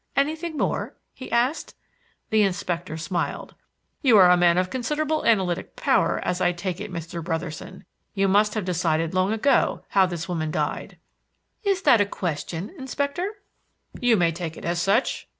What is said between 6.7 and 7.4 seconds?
it, Mr.